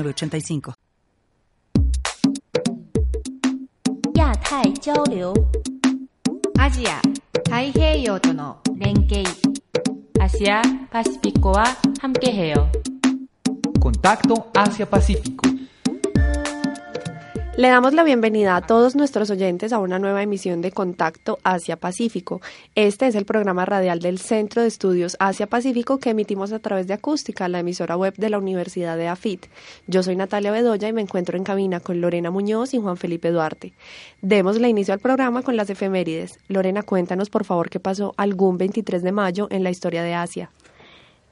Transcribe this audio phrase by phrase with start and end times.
[0.00, 0.74] 8985.
[13.80, 15.51] Contacto Asia Pacífico.
[17.62, 22.40] Le damos la bienvenida a todos nuestros oyentes a una nueva emisión de Contacto Asia-Pacífico.
[22.74, 26.94] Este es el programa radial del Centro de Estudios Asia-Pacífico que emitimos a través de
[26.94, 29.46] Acústica, la emisora web de la Universidad de AFIT.
[29.86, 33.30] Yo soy Natalia Bedoya y me encuentro en cabina con Lorena Muñoz y Juan Felipe
[33.30, 33.74] Duarte.
[34.22, 36.40] Démosle inicio al programa con las efemérides.
[36.48, 40.50] Lorena, cuéntanos por favor qué pasó algún 23 de mayo en la historia de Asia.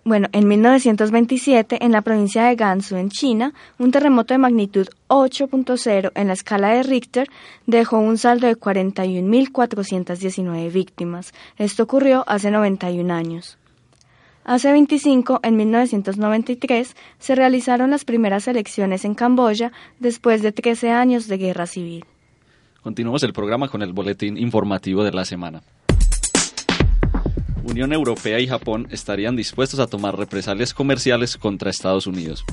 [0.02, 6.12] Bueno, en 1927, en la provincia de Gansu, en China, un terremoto de magnitud 8.0
[6.14, 7.28] en la escala de Richter
[7.66, 11.34] dejó un saldo de 41.419 víctimas.
[11.58, 13.58] Esto ocurrió hace 91 años.
[14.44, 21.28] Hace 25, en 1993, se realizaron las primeras elecciones en Camboya después de 13 años
[21.28, 22.06] de guerra civil.
[22.82, 25.60] Continuamos el programa con el boletín informativo de la semana.
[27.62, 32.44] Unión Europea y Japón estarían dispuestos a tomar represalias comerciales contra Estados Unidos.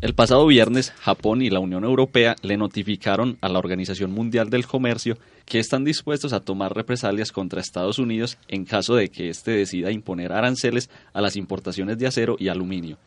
[0.00, 4.66] El pasado viernes, Japón y la Unión Europea le notificaron a la Organización Mundial del
[4.66, 9.52] Comercio que están dispuestos a tomar represalias contra Estados Unidos en caso de que éste
[9.52, 12.98] decida imponer aranceles a las importaciones de acero y aluminio.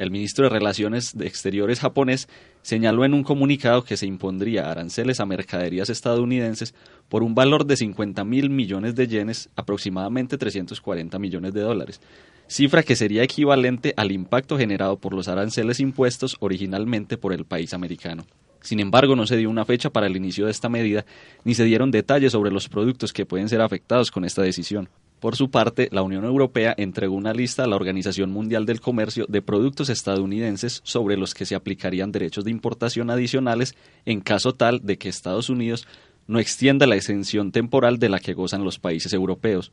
[0.00, 2.26] El ministro de Relaciones Exteriores japonés
[2.62, 6.74] señaló en un comunicado que se impondría aranceles a mercaderías estadounidenses
[7.10, 12.00] por un valor de 50 mil millones de yenes, aproximadamente 340 millones de dólares,
[12.46, 17.74] cifra que sería equivalente al impacto generado por los aranceles impuestos originalmente por el país
[17.74, 18.24] americano.
[18.62, 21.04] Sin embargo, no se dio una fecha para el inicio de esta medida,
[21.44, 24.88] ni se dieron detalles sobre los productos que pueden ser afectados con esta decisión.
[25.20, 29.26] Por su parte, la Unión Europea entregó una lista a la Organización Mundial del Comercio
[29.28, 33.74] de productos estadounidenses sobre los que se aplicarían derechos de importación adicionales
[34.06, 35.86] en caso tal de que Estados Unidos
[36.26, 39.72] no extienda la exención temporal de la que gozan los países europeos.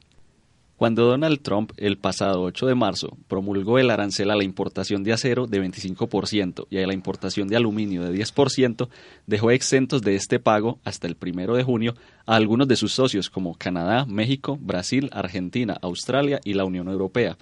[0.77, 5.11] Cuando Donald Trump el pasado 8 de marzo promulgó el arancel a la importación de
[5.11, 8.87] acero de 25% y a la importación de aluminio de 10%,
[9.25, 11.95] dejó exentos de este pago hasta el 1 de junio
[12.27, 17.39] a algunos de sus socios como Canadá, México, Brasil, Argentina, Australia y la Unión Europea.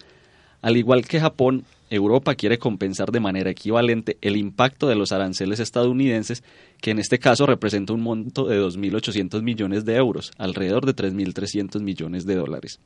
[0.61, 5.59] Al igual que Japón, Europa quiere compensar de manera equivalente el impacto de los aranceles
[5.59, 6.41] estadounidenses,
[6.79, 11.81] que en este caso representa un monto de 2.800 millones de euros, alrededor de 3.300
[11.81, 12.79] millones de dólares.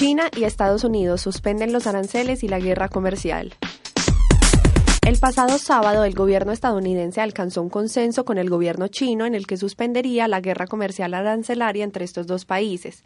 [0.00, 3.52] China y Estados Unidos suspenden los aranceles y la guerra comercial.
[5.06, 9.46] El pasado sábado, el gobierno estadounidense alcanzó un consenso con el gobierno chino en el
[9.46, 13.04] que suspendería la guerra comercial arancelaria entre estos dos países.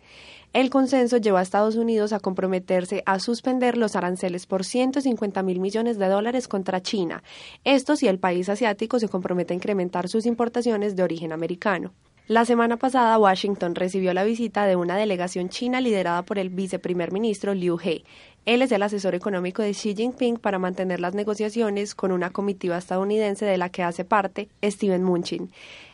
[0.53, 5.59] El consenso llevó a Estados Unidos a comprometerse a suspender los aranceles por 150 mil
[5.59, 7.25] millones de dólares contra China.
[7.65, 11.93] Esto si el país asiático se compromete a incrementar sus importaciones de origen americano.
[12.27, 17.13] La semana pasada, Washington recibió la visita de una delegación china liderada por el viceprimer
[17.13, 18.03] ministro Liu He.
[18.47, 22.79] Él es el asesor económico de Xi Jinping para mantener las negociaciones con una comitiva
[22.79, 25.51] estadounidense de la que hace parte Steven Mnuchin.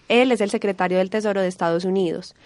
[0.09, 2.37] Él es el secretario del Tesoro de Estados Unidos.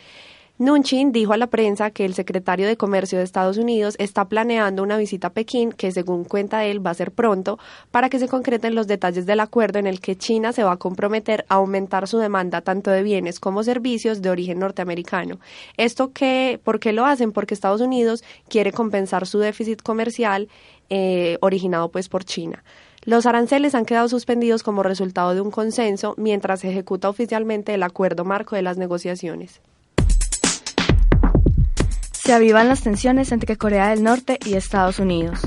[0.56, 4.84] Nunchin dijo a la prensa que el secretario de Comercio de Estados Unidos está planeando
[4.84, 7.58] una visita a Pekín que, según cuenta él, va a ser pronto
[7.90, 10.76] para que se concreten los detalles del acuerdo en el que China se va a
[10.76, 15.40] comprometer a aumentar su demanda tanto de bienes como servicios de origen norteamericano.
[15.76, 17.32] ¿Esto qué, por qué lo hacen?
[17.32, 20.48] Porque Estados Unidos quiere compensar su déficit comercial
[20.88, 22.62] eh, originado pues por China.
[23.02, 27.82] Los aranceles han quedado suspendidos como resultado de un consenso mientras se ejecuta oficialmente el
[27.82, 29.60] acuerdo marco de las negociaciones.
[32.24, 35.40] Se avivan las tensiones entre Corea del Norte y Estados Unidos.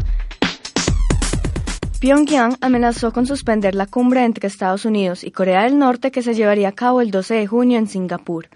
[2.00, 6.36] Pyongyang amenazó con suspender la cumbre entre Estados Unidos y Corea del Norte que se
[6.36, 8.48] llevaría a cabo el 12 de junio en Singapur.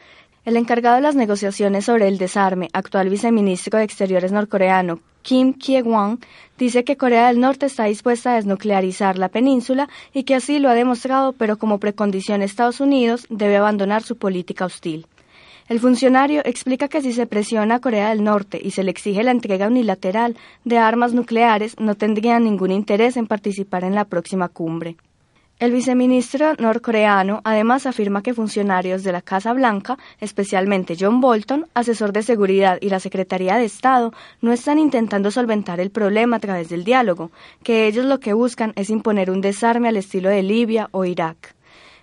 [0.45, 6.19] El encargado de las negociaciones sobre el desarme, actual viceministro de Exteriores norcoreano, Kim Kye-won,
[6.59, 10.69] dice que Corea del Norte está dispuesta a desnuclearizar la península y que así lo
[10.69, 15.07] ha demostrado, pero como precondición Estados Unidos debe abandonar su política hostil.
[15.67, 19.23] El funcionario explica que si se presiona a Corea del Norte y se le exige
[19.23, 20.35] la entrega unilateral
[20.65, 24.97] de armas nucleares, no tendrían ningún interés en participar en la próxima cumbre.
[25.61, 32.13] El viceministro norcoreano además afirma que funcionarios de la Casa Blanca, especialmente John Bolton, asesor
[32.13, 34.11] de seguridad y la Secretaría de Estado,
[34.41, 37.29] no están intentando solventar el problema a través del diálogo,
[37.61, 41.53] que ellos lo que buscan es imponer un desarme al estilo de Libia o Irak.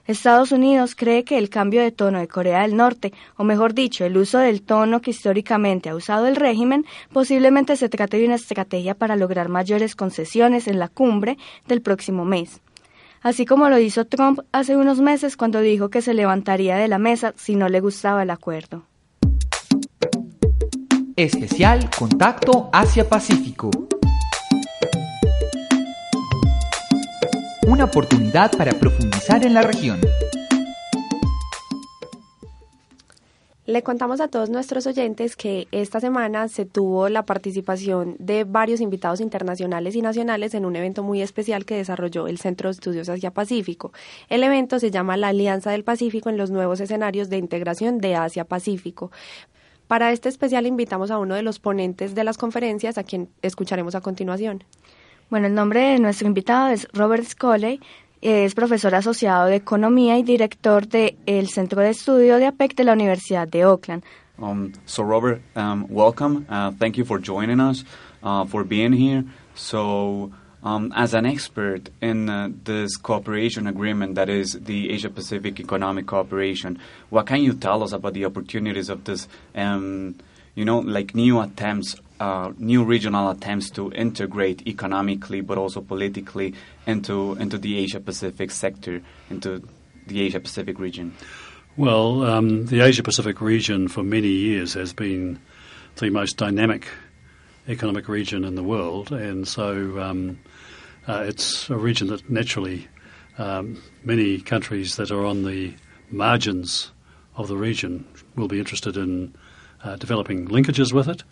[0.08, 4.04] Estados Unidos cree que el cambio de tono de Corea del Norte, o mejor dicho,
[4.04, 8.34] el uso del tono que históricamente ha usado el régimen, posiblemente se trate de una
[8.34, 12.60] estrategia para lograr mayores concesiones en la cumbre del próximo mes
[13.20, 16.98] así como lo hizo Trump hace unos meses cuando dijo que se levantaría de la
[16.98, 18.84] mesa si no le gustaba el acuerdo.
[21.16, 23.70] Especial Contacto Asia-Pacífico.
[27.68, 30.00] Una oportunidad para profundizar en la región.
[33.66, 38.80] Le contamos a todos nuestros oyentes que esta semana se tuvo la participación de varios
[38.80, 43.10] invitados internacionales y nacionales en un evento muy especial que desarrolló el Centro de Estudios
[43.10, 43.92] Asia-Pacífico.
[44.30, 48.16] El evento se llama la Alianza del Pacífico en los nuevos escenarios de integración de
[48.16, 49.12] Asia-Pacífico.
[49.88, 53.94] Para este especial invitamos a uno de los ponentes de las conferencias, a quien escucharemos
[53.94, 54.64] a continuación.
[55.30, 57.80] Bueno, el nombre de nuestro invitado es Robert Scoley,
[58.22, 62.84] es profesor asociado de Economía y director del el Centro de Estudio de APEC de
[62.84, 64.02] la Universidad de Oakland.
[64.38, 66.46] Um, so, Robert, um, welcome.
[66.48, 67.84] Uh, thank you for joining us,
[68.22, 69.24] uh, for being here.
[69.54, 70.30] So,
[70.62, 76.06] um, as an expert in uh, this cooperation agreement that is the Asia Pacific Economic
[76.06, 76.78] Cooperation,
[77.10, 80.16] what can you tell us about the opportunities of this, um,
[80.54, 86.54] you know, like new attempts uh, new regional attempts to integrate economically but also politically
[86.86, 89.00] into into the Asia Pacific sector,
[89.30, 89.62] into
[90.06, 91.14] the Asia Pacific region?
[91.76, 95.38] Well, um, the Asia Pacific region for many years has been
[95.96, 96.88] the most dynamic
[97.68, 100.38] economic region in the world, and so um,
[101.06, 102.88] uh, it's a region that naturally
[103.38, 105.72] um, many countries that are on the
[106.10, 106.90] margins
[107.36, 108.04] of the region
[108.34, 109.34] will be interested in
[109.84, 111.22] uh, developing linkages with it.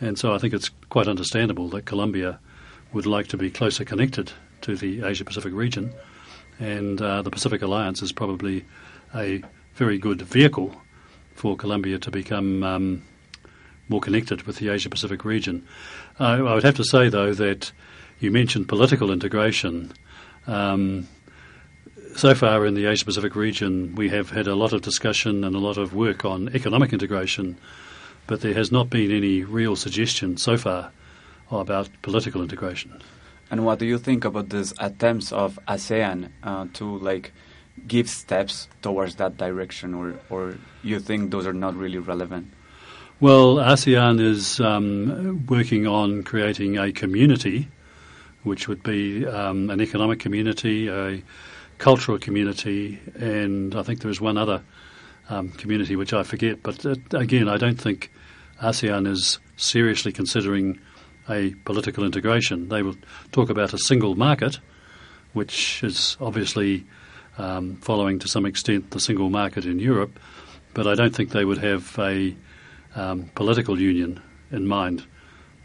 [0.00, 2.38] And so I think it's quite understandable that Colombia
[2.92, 4.32] would like to be closer connected
[4.62, 5.92] to the Asia Pacific region.
[6.58, 8.64] And uh, the Pacific Alliance is probably
[9.14, 9.42] a
[9.74, 10.74] very good vehicle
[11.34, 13.02] for Colombia to become um,
[13.88, 15.66] more connected with the Asia Pacific region.
[16.18, 17.72] Uh, I would have to say, though, that
[18.20, 19.92] you mentioned political integration.
[20.46, 21.06] Um,
[22.16, 25.54] so far in the Asia Pacific region, we have had a lot of discussion and
[25.54, 27.58] a lot of work on economic integration
[28.26, 30.90] but there has not been any real suggestion so far
[31.50, 33.00] about political integration.
[33.50, 37.32] And what do you think about these attempts of ASEAN uh, to like
[37.86, 42.52] give steps towards that direction, or or you think those are not really relevant?
[43.20, 47.68] Well, ASEAN is um, working on creating a community,
[48.42, 51.22] which would be um, an economic community, a
[51.78, 54.62] cultural community, and I think there is one other
[55.28, 56.62] um, community which I forget.
[56.62, 58.10] But uh, again, I don't think
[58.62, 60.78] ASEAN is seriously considering
[61.28, 62.68] a political integration.
[62.68, 62.96] They will
[63.32, 64.60] talk about a single market,
[65.32, 66.86] which is obviously
[67.38, 70.18] um, following to some extent the single market in Europe,
[70.74, 72.34] but I don't think they would have a
[72.94, 75.04] um, political union in mind,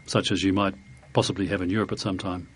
[0.06, 0.74] such as you might
[1.12, 2.48] possibly have in Europe at some time.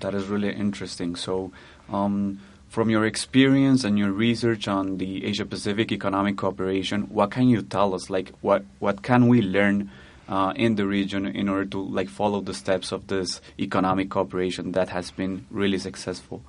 [0.00, 1.16] That is really interesting.
[1.16, 1.52] So,
[1.90, 7.48] um, from your experience and your research on the Asia Pacific Economic Cooperation, what can
[7.48, 8.10] you tell us?
[8.10, 9.90] Like, what what can we learn
[10.28, 14.72] uh, in the region in order to like follow the steps of this economic cooperation
[14.72, 16.42] that has been really successful?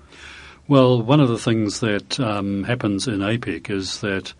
[0.67, 4.33] Well, one of the things that um, happens in APEC is that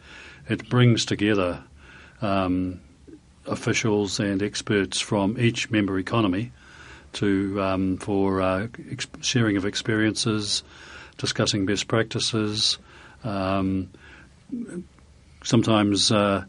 [0.47, 1.63] it brings together
[2.21, 2.81] um,
[3.47, 6.51] officials and experts from each member economy
[7.13, 8.67] to um, for uh,
[9.21, 10.63] sharing of experiences
[11.19, 12.79] discussing best practices,
[13.23, 13.89] um,
[15.43, 16.43] sometimes uh,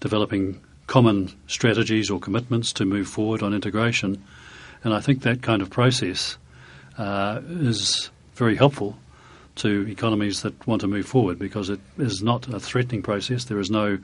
[0.00, 4.22] developing common strategies or commitments to move forward on integration.
[4.84, 6.38] And I think that kind of process
[6.96, 8.96] uh, is very helpful
[9.56, 13.44] to economies that want to move forward because it is not a threatening process.
[13.44, 13.98] There is no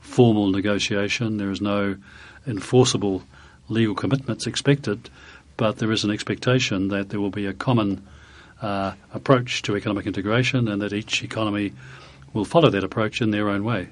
[0.00, 1.96] formal negotiation, there is no
[2.46, 3.22] enforceable
[3.68, 5.10] legal commitments expected,
[5.56, 8.06] but there is an expectation that there will be a common
[8.62, 11.72] uh, approach to economic integration and that each economy
[12.32, 13.88] will follow that approach in their own way.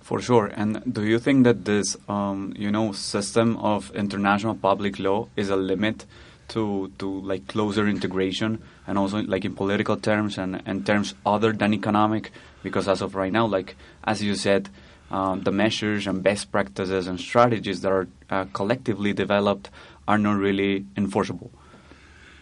[0.00, 0.46] For sure.
[0.46, 5.50] And do you think that this, um, you know, system of international public law is
[5.50, 6.06] a limit
[6.48, 11.52] to to like closer integration and also like in political terms and, and terms other
[11.52, 12.30] than economic?
[12.62, 14.70] Because as of right now, like as you said,
[15.10, 19.68] uh, the measures and best practices and strategies that are uh, collectively developed
[20.06, 21.50] are not really enforceable.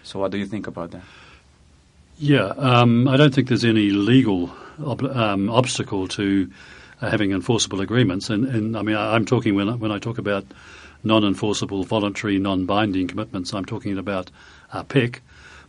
[0.06, 1.02] So, what do you think about that?
[2.16, 6.48] Yeah, um, I don't think there's any legal ob- um, obstacle to
[7.02, 8.30] uh, having enforceable agreements.
[8.30, 10.44] And, and I mean, I, am talking when I, when I talk about
[11.02, 13.52] non-enforceable, voluntary, non-binding commitments.
[13.52, 14.30] I'm talking about
[14.72, 15.18] APEC,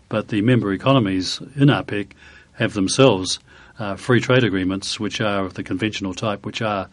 [0.08, 2.12] but the member economies in APEC
[2.54, 3.40] have themselves
[3.80, 6.90] uh, free trade agreements, which are of the conventional type, which are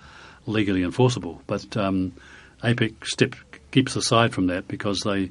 [0.46, 1.42] legally enforceable.
[1.46, 2.12] But um,
[2.62, 3.34] APEC step
[3.74, 5.28] keeps aside from that because they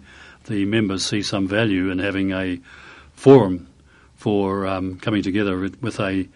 [0.47, 2.59] the members see some value in having a
[3.13, 3.65] forum
[4.17, 6.27] for um, coming together with a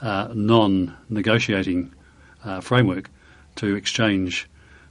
[0.00, 1.92] uh, non-negotiating
[2.42, 3.10] uh, framework
[3.56, 4.48] to exchange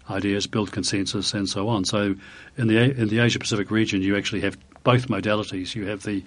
[0.07, 1.83] ideas, build consensus, and so on.
[1.83, 2.15] So,
[2.57, 5.73] in the in the Asia Pacific region, you actually have both modalities.
[5.73, 6.23] You have the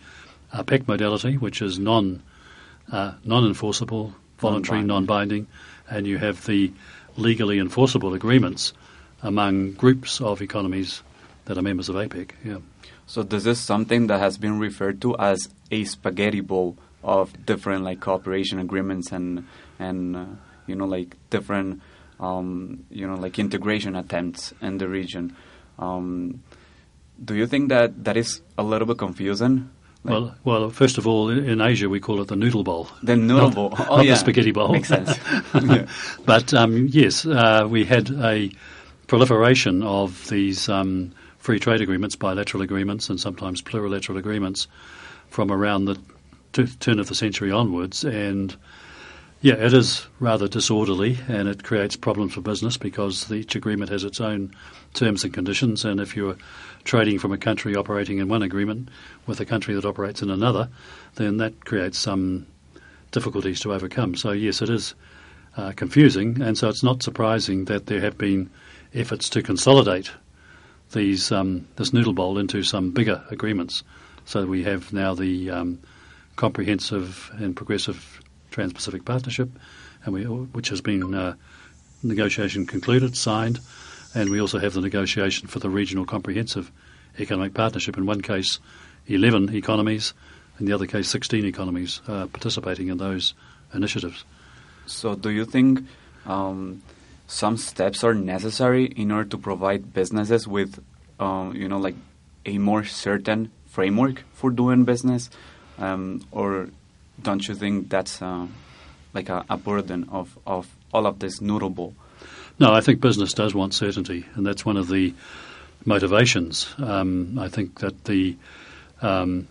[0.52, 2.20] APEC modality, which is non
[2.90, 5.46] uh, non-enforceable, voluntary, non-binding,
[5.88, 6.72] and you have the
[7.16, 8.72] legally enforceable agreements
[9.24, 11.02] among groups of economies
[11.46, 12.30] that are members of APEC.
[12.44, 12.58] Yeah.
[13.06, 17.84] So this is something that has been referred to as a spaghetti bowl of different
[17.84, 19.46] like cooperation agreements and
[19.78, 20.24] and uh,
[20.66, 21.82] you know like different
[22.20, 25.36] um, you know like integration attempts in the region.
[25.78, 26.42] Um,
[27.22, 29.70] do you think that that is a little bit confusing?
[30.02, 32.88] Like well, well, first of all, in Asia we call it the noodle bowl.
[33.02, 34.68] The noodle not, bowl, oh not yeah, the spaghetti bowl.
[34.72, 35.18] Makes sense.
[36.26, 38.50] But um, yes, uh, we had a
[39.06, 44.66] proliferation of these um, free trade agreements, bilateral agreements, and sometimes plurilateral agreements
[45.28, 45.98] from around the
[46.52, 48.56] t- turn of the century onwards, and
[49.44, 54.02] yeah, it is rather disorderly and it creates problems for business because each agreement has
[54.02, 54.54] its own
[54.94, 55.84] terms and conditions.
[55.84, 56.38] And if you're
[56.84, 58.88] trading from a country operating in one agreement
[59.26, 60.70] with a country that operates in another,
[61.16, 62.46] then that creates some
[63.10, 64.16] difficulties to overcome.
[64.16, 64.94] So, yes, it is
[65.58, 66.40] uh, confusing.
[66.40, 68.48] And so it's not surprising that there have been
[68.94, 70.10] efforts to consolidate
[70.92, 73.82] these um, this noodle bowl into some bigger agreements.
[74.24, 75.80] So we have now the um,
[76.36, 78.20] comprehensive and progressive
[78.50, 79.50] Trans-Pacific Partnership,
[80.04, 81.34] and we, which has been uh,
[82.02, 83.60] negotiation concluded, signed,
[84.14, 86.70] and we also have the negotiation for the Regional Comprehensive
[87.18, 87.96] Economic Partnership.
[87.96, 88.60] In one case,
[89.08, 90.14] 11 economies,
[90.58, 93.34] in the other case, 16 economies uh, participating in those
[93.74, 94.24] initiatives.
[94.86, 95.80] So, do you think
[96.26, 96.82] um,
[97.26, 100.82] some steps are necessary in order to provide businesses with,
[101.18, 101.96] uh, you know, like
[102.46, 105.30] a more certain framework for doing business,
[105.78, 106.68] um, or
[107.22, 108.46] don't you think that's uh,
[109.12, 111.94] like a, a, burden of, of all of this noodle bowl?
[112.58, 115.14] No, I think business does want certainty, and that's one of the
[115.84, 116.72] motivations.
[116.78, 118.36] Um, I think that the
[119.02, 119.48] um,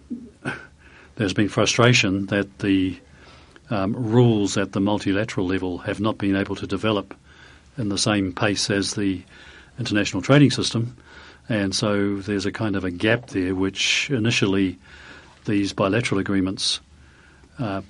[1.15, 2.98] there's been frustration that the
[3.70, 7.13] um, rules at the multilateral level have not been able to develop
[7.77, 9.22] in the same pace as the
[9.80, 10.96] international trading system,
[11.50, 14.77] and so there's a kind of a gap there, which initially
[15.46, 16.80] these bilateral agreements
[17.60, 17.82] uh,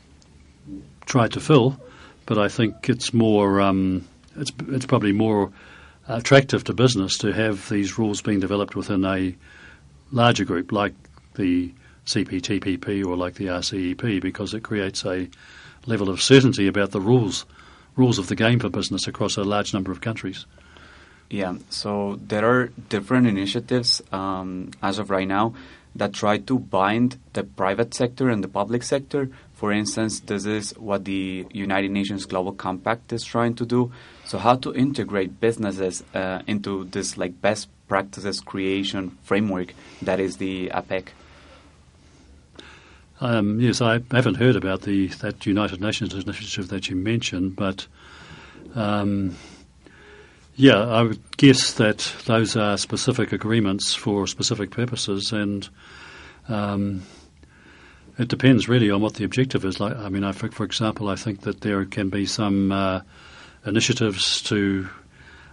[1.06, 1.80] tried to fill,
[2.26, 5.52] but I think it's more um, it's it's probably more
[6.08, 9.36] attractive to business to have these rules being developed within a
[10.12, 10.94] larger group like
[11.36, 11.74] the
[12.06, 15.30] CPTPP or like the RCEP because it creates a
[15.86, 17.46] level of certainty about the rules
[17.96, 20.46] rules of the game for business across a large number of countries.
[21.30, 25.54] Yeah, so there are different initiatives um, as of right now
[25.96, 29.30] that try to bind the private sector and the public sector.
[29.54, 33.92] For instance, this is what the United Nations Global Compact is trying to do.
[34.26, 40.38] So, how to integrate businesses uh, into this like best practices creation framework that is
[40.38, 41.10] the APEC.
[43.22, 47.88] Um, yes, I haven't heard about the that United Nations initiative that you mentioned, but
[48.76, 49.36] um,
[50.56, 55.68] yeah, I would guess that those are specific agreements for specific purposes, and
[56.48, 57.04] um,
[58.18, 59.80] it depends really on what the objective is.
[59.80, 63.02] Like, I mean, I, for, example, I think that there can be some uh,
[63.66, 64.88] initiatives to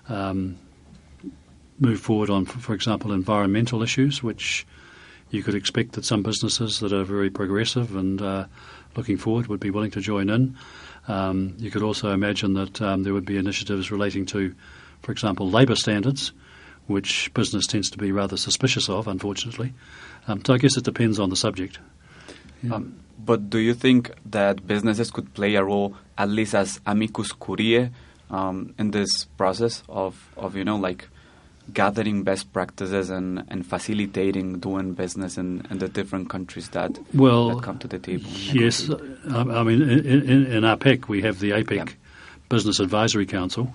[0.09, 0.59] um,
[1.79, 4.67] move forward on, for example, environmental issues, which
[5.31, 8.47] you could expect that some businesses that are very progressive and uh,
[8.97, 10.57] looking forward would be willing to join in.
[11.09, 14.55] Um, you could also imagine that um, there would be initiatives relating to,
[15.03, 16.33] for example, labour standards,
[16.87, 19.73] which business tends to be rather suspicious of, unfortunately.
[20.27, 21.79] Um, so I guess it depends on the subject.
[22.63, 22.75] Yeah.
[22.75, 27.33] Um, but do you think that businesses could play a role, at least as amicus
[27.33, 27.91] curiae,
[28.31, 31.09] um, in this process of, of you know, like
[31.73, 37.57] gathering best practices and, and facilitating doing business in, in the different countries that, well,
[37.57, 38.29] that come to the table?
[38.31, 38.91] Yes,
[39.31, 41.95] I, I mean, in, in, in, APEC we have the APEC
[42.49, 43.73] Business Advisory Council,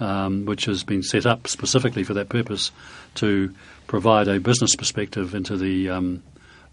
[0.00, 2.70] um, which has been set up specifically for that purpose
[3.16, 3.54] to
[3.86, 6.22] provide a business perspective into the um,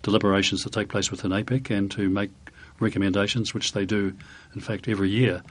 [0.03, 2.31] deliberations that take place within APEC and to make
[2.79, 4.13] recommendations, which they do,
[4.53, 5.41] in fact, every year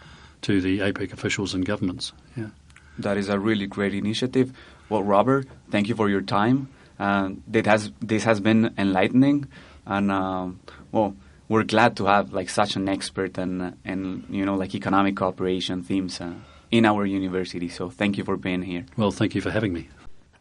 [0.43, 2.13] to the APEC officials and governments.
[2.37, 2.49] Yeah.
[2.99, 4.53] That is a really great initiative.
[4.89, 6.69] Well, Robert, thank you for your time.
[6.99, 9.47] Uh, that has this has been enlightening,
[9.85, 10.47] and uh,
[10.93, 11.17] well,
[11.49, 15.83] we're glad to have like such an expert and and you know like economic cooperation
[15.83, 16.33] themes uh,
[16.71, 17.69] in our university.
[17.69, 18.87] So thank you for being here.
[18.97, 19.89] Well, thank you for having me.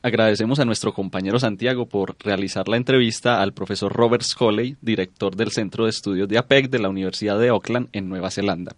[0.03, 5.51] Agradecemos a nuestro compañero Santiago por realizar la entrevista al profesor Robert Scollay, director del
[5.51, 8.75] Centro de Estudios de APEC de la Universidad de Auckland en Nueva Zelanda.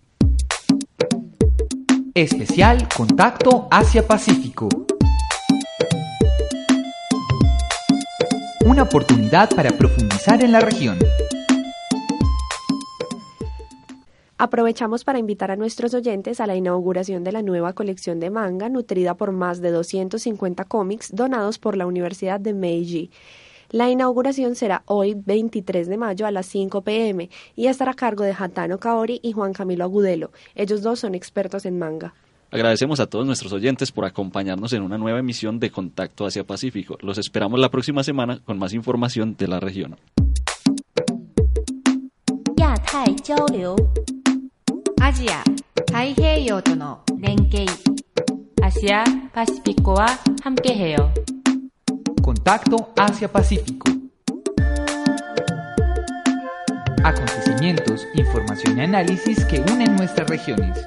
[2.17, 4.69] Especial Contacto Asia-Pacífico.
[8.65, 10.97] Una oportunidad para profundizar en la región.
[14.37, 18.69] Aprovechamos para invitar a nuestros oyentes a la inauguración de la nueva colección de manga
[18.69, 23.11] nutrida por más de 250 cómics donados por la Universidad de Meiji.
[23.74, 28.24] La inauguración será hoy 23 de mayo a las 5 pm y estará a cargo
[28.24, 30.32] de Hatano Kaori y Juan Camilo Agudelo.
[30.54, 32.14] Ellos dos son expertos en manga.
[32.50, 36.98] Agradecemos a todos nuestros oyentes por acompañarnos en una nueva emisión de Contacto Asia Pacífico.
[37.00, 39.96] Los esperamos la próxima semana con más información de la región.
[45.00, 45.42] Asia,
[45.86, 47.66] Taiheiyo to no renkei.
[48.62, 49.02] Asia
[49.32, 50.06] Pacífico와
[50.44, 51.12] 함께해요.
[52.47, 53.89] Contacto Asia-Pacífico.
[57.03, 60.85] Acontecimientos, información y análisis que unen nuestras regiones.